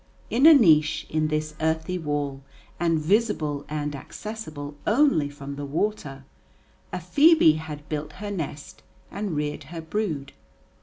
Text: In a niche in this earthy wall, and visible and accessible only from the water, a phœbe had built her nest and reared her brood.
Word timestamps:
In 0.31 0.47
a 0.47 0.53
niche 0.55 1.05
in 1.11 1.27
this 1.27 1.53
earthy 1.61 1.99
wall, 1.99 2.41
and 2.79 2.97
visible 2.97 3.65
and 3.69 3.95
accessible 3.95 4.73
only 4.87 5.29
from 5.29 5.57
the 5.57 5.65
water, 5.67 6.25
a 6.91 6.97
phœbe 6.97 7.57
had 7.57 7.87
built 7.87 8.13
her 8.13 8.31
nest 8.31 8.81
and 9.11 9.35
reared 9.35 9.65
her 9.65 9.79
brood. 9.79 10.33